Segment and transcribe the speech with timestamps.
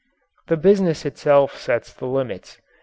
[0.47, 2.59] The business itself sets the limits.